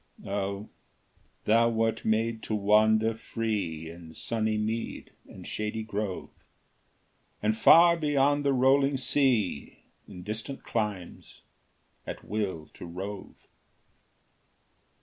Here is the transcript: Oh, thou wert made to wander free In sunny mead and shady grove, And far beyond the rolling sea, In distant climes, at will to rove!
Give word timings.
Oh, 0.25 0.67
thou 1.45 1.69
wert 1.69 2.03
made 2.03 2.41
to 2.49 2.55
wander 2.55 3.13
free 3.13 3.87
In 3.87 4.15
sunny 4.15 4.57
mead 4.57 5.11
and 5.27 5.45
shady 5.45 5.83
grove, 5.83 6.31
And 7.43 7.55
far 7.55 7.95
beyond 7.95 8.43
the 8.43 8.51
rolling 8.51 8.97
sea, 8.97 9.77
In 10.07 10.23
distant 10.23 10.63
climes, 10.63 11.43
at 12.07 12.23
will 12.25 12.67
to 12.73 12.85
rove! 12.87 13.35